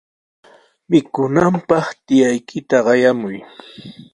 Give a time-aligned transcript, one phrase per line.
[0.89, 3.37] Mikunanpaq tiyaykita qayamuy.